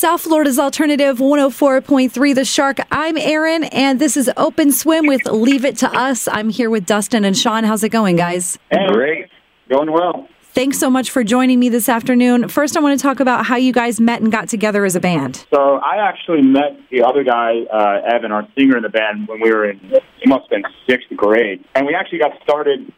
[0.00, 2.78] South Florida's Alternative 104.3 The Shark.
[2.90, 6.26] I'm Erin, and this is Open Swim with Leave It to Us.
[6.26, 7.64] I'm here with Dustin and Sean.
[7.64, 8.58] How's it going, guys?
[8.70, 9.26] Hey, great.
[9.68, 10.26] Going well.
[10.54, 12.48] Thanks so much for joining me this afternoon.
[12.48, 15.00] First, I want to talk about how you guys met and got together as a
[15.00, 15.44] band.
[15.52, 19.42] So I actually met the other guy, uh, Evan, our singer in the band, when
[19.42, 21.62] we were in, he must have been sixth grade.
[21.74, 22.90] And we actually got started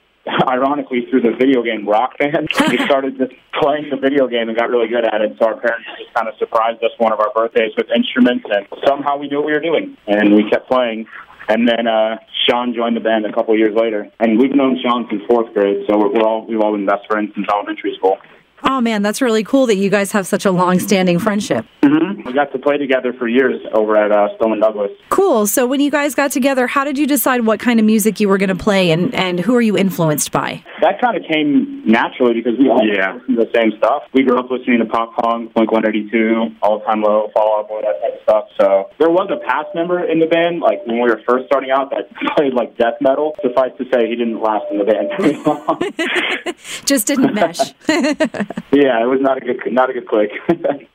[0.47, 2.49] ironically through the video game Rock Band.
[2.71, 5.37] we started just playing the video game and got really good at it.
[5.39, 8.67] So our parents just kind of surprised us one of our birthdays with instruments, and
[8.87, 11.07] somehow we knew what we were doing, and we kept playing.
[11.49, 12.19] And then uh,
[12.49, 15.53] Sean joined the band a couple of years later, and we've known Sean since fourth
[15.53, 18.17] grade, so we're, we're all we've all been best friends since elementary school.
[18.65, 21.67] Oh man, that's really cool that you guys have such a long-standing friendship.
[21.83, 22.23] Mm-hmm.
[22.27, 24.93] We got to play together for years over at uh, Stoneman Douglas.
[25.09, 25.47] Cool.
[25.47, 28.29] So when you guys got together, how did you decide what kind of music you
[28.29, 30.65] were going to play, and and who are you influenced by?
[30.81, 33.15] That kind of came naturally because we all yeah.
[33.15, 34.03] listen to the same stuff.
[34.13, 37.83] We grew up listening to pop punk, Blink 182, All Time Low, Fall Out Boy,
[37.83, 38.45] that type of stuff.
[38.61, 41.71] So there was a past member in the band, like when we were first starting
[41.71, 43.35] out, that played like death metal.
[43.43, 45.79] Suffice to say, he didn't last in the band very long.
[46.85, 47.59] Just didn't mesh.
[47.89, 50.31] yeah, it was not a good not a good click.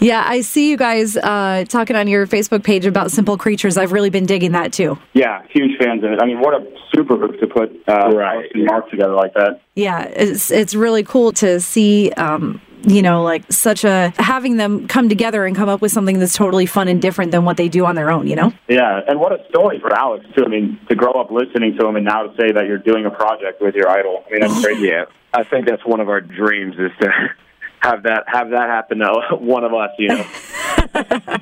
[0.00, 3.76] yeah, I see you guys uh, talking on your Facebook page about Simple Creatures.
[3.76, 4.98] I've really been digging that too.
[5.14, 6.20] Yeah, huge fans of it.
[6.22, 8.50] I mean, what a super group to put uh, right.
[8.54, 9.60] and Mark together like that.
[9.74, 12.10] Yeah, it's it's really cool to see.
[12.12, 16.18] Um, you know, like such a having them come together and come up with something
[16.18, 18.52] that's totally fun and different than what they do on their own, you know?
[18.68, 20.44] Yeah, and what a story for Alex, too.
[20.44, 23.04] I mean, to grow up listening to him and now to say that you're doing
[23.04, 24.24] a project with your idol.
[24.26, 24.88] I mean, that's crazy.
[24.88, 27.10] yeah, I think that's one of our dreams is to
[27.80, 30.26] have that have that happen to one of us, you know.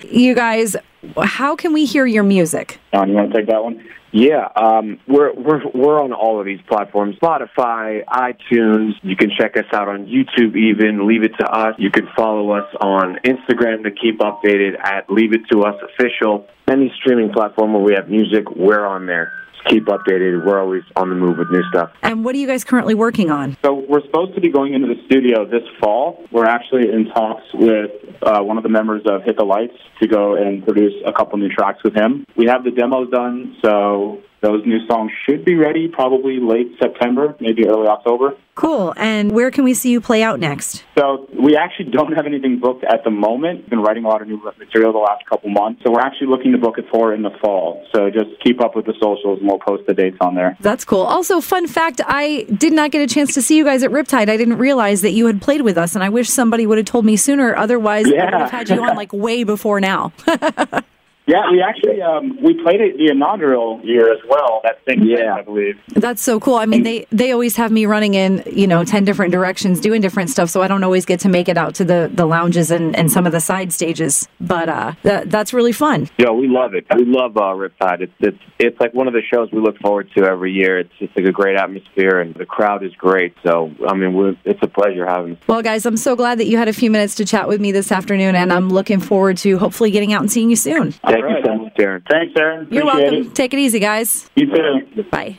[0.11, 0.77] you guys,
[1.25, 2.79] how can we hear your music?
[2.93, 3.85] Don, you want to take that one?
[4.13, 8.93] Yeah, um, we're we're we're on all of these platforms: Spotify, iTunes.
[9.03, 10.57] You can check us out on YouTube.
[10.57, 11.75] Even leave it to us.
[11.79, 16.47] You can follow us on Instagram to keep updated at Leave It to Us Official.
[16.67, 19.33] Any streaming platform where we have music, we're on there
[19.69, 20.45] keep updated.
[20.45, 21.91] We're always on the move with new stuff.
[22.03, 23.57] And what are you guys currently working on?
[23.65, 26.25] So we're supposed to be going into the studio this fall.
[26.31, 27.91] We're actually in talks with
[28.23, 31.39] uh, one of the members of Hit the Lights to go and produce a couple
[31.39, 32.25] new tracks with him.
[32.37, 37.35] We have the demos done, so those new songs should be ready probably late September,
[37.41, 38.37] maybe early October.
[38.55, 38.95] Cool.
[38.97, 40.83] And where can we see you play out next?
[40.97, 43.61] So we actually don't have anything booked at the moment.
[43.61, 45.83] We've been writing a lot of new material the last couple months.
[45.85, 47.87] So we're actually looking to book it for in the fall.
[47.95, 50.57] So just keep up with the socials and we'll post the dates on there.
[50.61, 51.03] That's cool.
[51.03, 54.31] Also, fun fact, I did not get a chance to see you guys at Riptide.
[54.31, 56.87] I didn't realize that you had played with us and I wish somebody would have
[56.87, 57.55] told me sooner.
[57.55, 58.23] Otherwise, yeah.
[58.23, 60.13] I would have had you on like way before now.
[61.27, 64.61] Yeah, we actually um, we played it the inaugural year as well.
[64.63, 65.77] That same yeah, I believe.
[65.89, 66.55] That's so cool.
[66.55, 70.01] I mean, they they always have me running in you know ten different directions, doing
[70.01, 70.51] different stuff.
[70.51, 73.11] So I don't always get to make it out to the, the lounges and, and
[73.11, 74.29] some of the side stages.
[74.41, 76.09] But uh, that, that's really fun.
[76.17, 76.87] Yeah, we love it.
[76.95, 78.03] We love uh, Riptide.
[78.03, 80.79] It's it's it's like one of the shows we look forward to every year.
[80.79, 83.35] It's just like a great atmosphere, and the crowd is great.
[83.45, 85.39] So I mean, it's a pleasure having.
[85.49, 87.73] Well, guys, I'm so glad that you had a few minutes to chat with me
[87.73, 90.95] this afternoon, and I'm looking forward to hopefully getting out and seeing you soon.
[91.21, 91.39] Thank right.
[91.39, 92.03] you so much, Erin.
[92.11, 92.69] Thanks, Erin.
[92.71, 93.15] You're welcome.
[93.15, 93.35] It.
[93.35, 94.29] Take it easy, guys.
[94.35, 95.03] You too.
[95.11, 95.39] Bye.